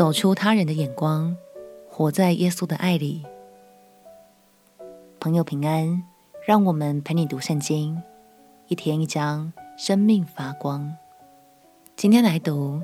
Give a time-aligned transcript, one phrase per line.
[0.00, 1.36] 走出他人的眼光，
[1.86, 3.22] 活在耶稣的爱里。
[5.20, 6.02] 朋友平安，
[6.46, 8.00] 让我们陪你读圣经，
[8.68, 10.96] 一天一章，生命发光。
[11.96, 12.80] 今天来读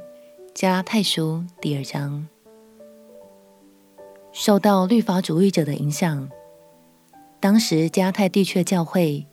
[0.53, 2.29] 加拉太书第二章。
[4.31, 6.29] 受到律法主义者的影响，
[7.41, 9.27] 当时加拉太地区的教会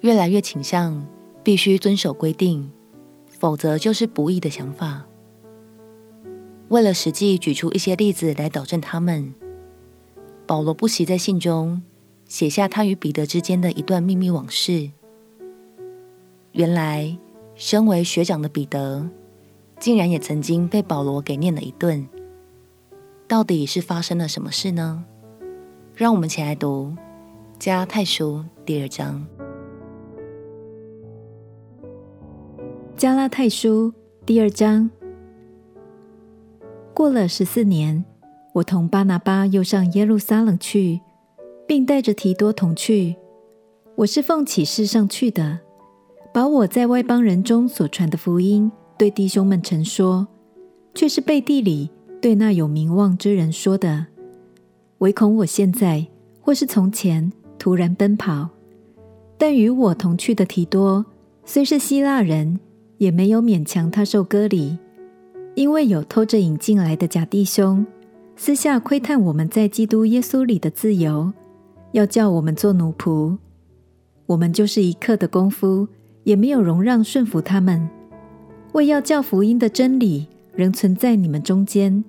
[0.00, 1.06] 越来越倾向
[1.44, 2.72] 必须遵守规定，
[3.28, 5.07] 否则就是不义的想法。
[6.68, 9.32] 为了实际举出一些例子来导正他们，
[10.46, 11.82] 保罗不惜在信中
[12.26, 14.90] 写下他与彼得之间的一段秘密往事。
[16.52, 17.16] 原来，
[17.54, 19.08] 身为学长的彼得，
[19.80, 22.06] 竟然也曾经被保罗给念了一顿。
[23.26, 25.04] 到底是发生了什么事呢？
[25.94, 26.94] 让我们一起来读
[27.58, 29.26] 加拉太书第二章。
[32.94, 33.92] 加拉太书
[34.26, 34.90] 第二章。
[36.98, 38.04] 过了十四年，
[38.54, 41.00] 我同巴拿巴又上耶路撒冷去，
[41.64, 43.14] 并带着提多同去。
[43.94, 45.60] 我是奉启示上去的，
[46.34, 50.26] 把我在外邦人中所传的福音对弟兄们陈说，
[50.92, 51.88] 却是背地里。
[52.20, 54.06] 对那有名望之人说的，
[54.98, 56.04] 唯恐我现在
[56.40, 58.48] 或是从前突然奔跑。
[59.38, 61.06] 但与我同去的提多，
[61.44, 62.58] 虽是希腊人，
[62.96, 64.76] 也没有勉强他受割礼，
[65.58, 67.84] 因为有偷着引进来的假弟兄，
[68.36, 71.32] 私下窥探我们在基督耶稣里的自由，
[71.90, 73.36] 要叫我们做奴仆。
[74.26, 75.88] 我们就是一刻的功夫，
[76.22, 77.90] 也没有容让顺服他们，
[78.74, 80.28] 为要叫福音的真理。
[80.54, 82.04] 仍存在你们中间。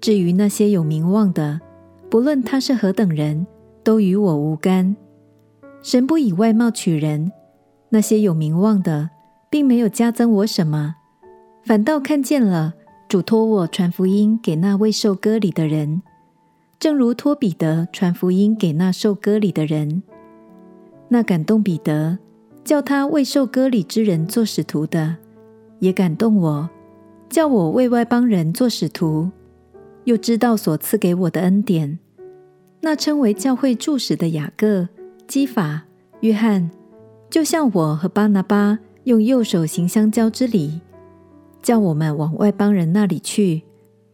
[0.00, 1.60] 至于那些有名望的，
[2.08, 3.46] 不论他是何等人，
[3.82, 4.96] 都与我无干。
[5.82, 7.30] 神不以外貌取人，
[7.90, 9.10] 那些有名望的，
[9.50, 10.94] 并没有加增我什么，
[11.64, 12.74] 反倒看见了
[13.08, 16.02] 主托我传福音给那未受割礼的人，
[16.78, 20.02] 正如托彼得传福音给那受割礼的人。
[21.08, 22.18] 那感动彼得，
[22.64, 25.16] 叫他未受割礼之人做使徒的，
[25.78, 26.68] 也感动我。
[27.30, 29.30] 叫我为外邦人做使徒，
[30.04, 31.98] 又知道所赐给我的恩典。
[32.82, 34.86] 那称为教会柱使的雅各、
[35.26, 35.84] 基法、
[36.20, 36.70] 约翰，
[37.30, 40.80] 就像我和巴拿巴用右手行相交之礼，
[41.64, 43.62] 叫我们往外邦人那里去，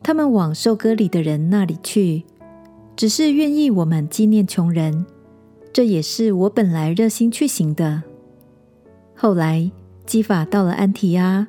[0.03, 2.25] 他们往受割礼的人那里去，
[2.97, 5.05] 只是愿意我们纪念穷人。
[5.72, 8.05] 这也是我本来热心去行的。
[9.16, 9.71] 后来
[10.06, 11.49] 基法到了安提阿。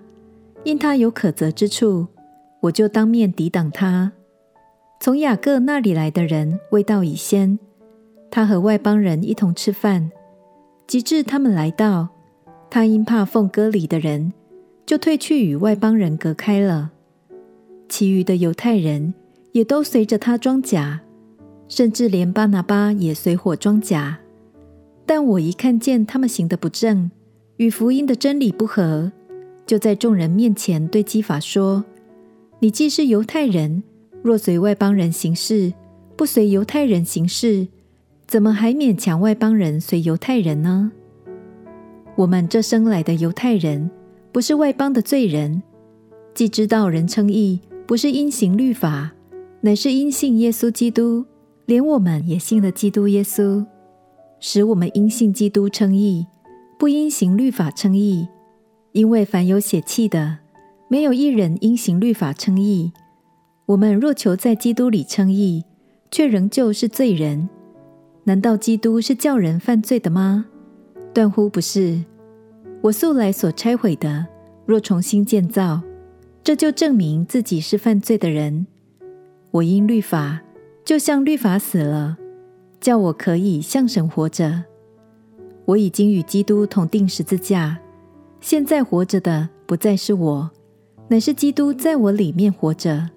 [0.63, 2.05] 因他有可责之处，
[2.59, 4.11] 我就当面抵挡他。
[4.99, 7.57] 从雅各那里来的人未到已先，
[8.29, 10.11] 他和外邦人一同吃饭。
[10.85, 12.09] 及至他们来到，
[12.69, 14.33] 他因怕奉割礼的人，
[14.91, 16.91] 就退去与外邦人隔开了。
[17.87, 19.13] 其余的犹太人
[19.53, 20.99] 也都随着他装甲，
[21.69, 24.19] 甚至连巴拿巴也随伙装甲。
[25.05, 27.09] 但我一看见他们行的不正，
[27.55, 29.09] 与福音的真理不合。
[29.65, 31.85] 就在众人面前对基法说
[32.59, 33.81] ：“你既是犹太人，
[34.21, 35.71] 若随外邦人行事，
[36.17, 37.65] 不随犹太人行事，
[38.27, 40.91] 怎么还勉强外邦人随犹太人呢？
[42.17, 43.89] 我们这生来的犹太人，
[44.31, 45.61] 不是外邦的罪人，
[46.33, 49.11] 既知道人称义不是因行律法，
[49.61, 51.25] 乃是因信耶稣基督，
[51.65, 53.65] 连我们也信了基督耶稣，
[54.39, 56.25] 使我们因信基督称义，
[56.79, 58.27] 不因行律法称义。”
[58.93, 60.39] 因为凡有血气的，
[60.89, 62.91] 没有一人因行律法称义。
[63.67, 65.63] 我们若求在基督里称义，
[66.09, 67.47] 却仍旧是罪人。
[68.25, 70.45] 难道基督是叫人犯罪的吗？
[71.13, 72.03] 断乎不是。
[72.81, 74.25] 我素来所拆毁的，
[74.65, 75.81] 若重新建造，
[76.43, 78.65] 这就证明自己是犯罪的人。
[79.51, 80.41] 我因律法，
[80.83, 82.17] 就像律法死了，
[82.79, 84.63] 叫我可以向神活着。
[85.65, 87.77] 我已经与基督同钉十字架。
[88.39, 90.49] 现在活着的不再是我，
[91.07, 93.07] 乃是基督在我里面活着，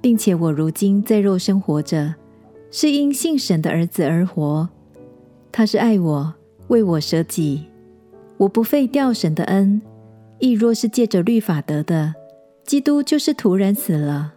[0.00, 2.14] 并且我如今在肉身活着，
[2.70, 4.68] 是因信神的儿子而活。
[5.50, 6.32] 他是爱我，
[6.68, 7.64] 为我舍己。
[8.38, 9.82] 我不废掉神的恩，
[10.38, 12.14] 亦若是借着律法得的，
[12.64, 14.34] 基督就是徒然死了。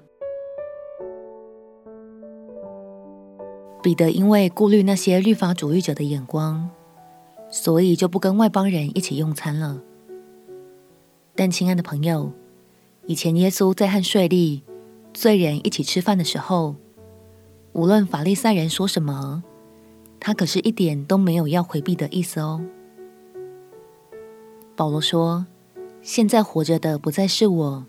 [3.84, 6.68] 彼得因为顾虑那些律法主义者的眼光，
[7.52, 9.80] 所以就不跟外邦人一起用餐了。
[11.36, 12.32] 但亲爱的朋友，
[13.06, 14.62] 以前耶稣在和税吏、
[15.14, 16.76] 罪人一起吃饭的时候，
[17.74, 19.44] 无论法利赛人说什么，
[20.20, 22.62] 他可是一点都没有要回避的意思哦。
[24.82, 25.46] 保罗说
[26.02, 27.86] ：“现在活着的不再是我，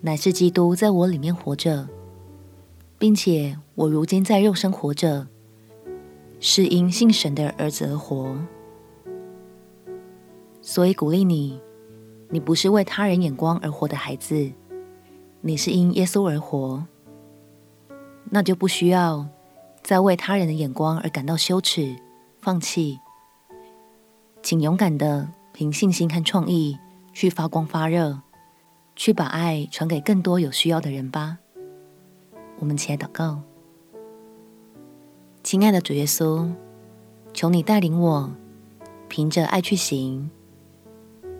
[0.00, 1.88] 乃是基督在我里面活着，
[3.00, 5.26] 并且我如今在肉身活着，
[6.38, 8.38] 是因信神的儿子而活。
[10.62, 11.60] 所以鼓励你，
[12.28, 14.52] 你不是为他人眼光而活的孩子，
[15.40, 16.86] 你是因耶稣而活，
[18.30, 19.26] 那就不需要
[19.82, 21.96] 再为他人的眼光而感到羞耻、
[22.40, 23.00] 放弃。
[24.44, 26.76] 请勇敢的凭信心和创意
[27.14, 28.20] 去发光发热。
[28.96, 31.38] 去把爱传给更多有需要的人吧。
[32.60, 33.40] 我们起来祷告，
[35.42, 36.48] 亲爱的主耶稣，
[37.32, 38.30] 求你带领我，
[39.08, 40.30] 凭着爱去行，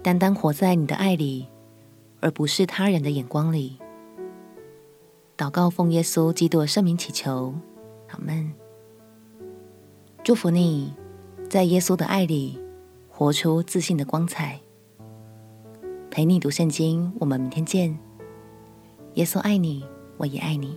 [0.02, 1.46] 单单活在你的爱里，
[2.18, 3.78] 而不是他人的眼光里。
[5.36, 7.54] 祷告奉耶稣基督的圣名祈求，
[8.08, 8.52] 阿门。
[10.24, 10.92] 祝福你，
[11.48, 12.58] 在耶稣的爱里
[13.16, 14.58] 活出自信的光彩。
[16.10, 17.96] 陪你读圣经，我们明天见。
[19.14, 20.76] 耶稣爱你，我也爱你。